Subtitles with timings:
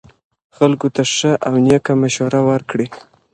[0.57, 2.87] خلکو ته ښه او نیکه مشوره ورکړئ.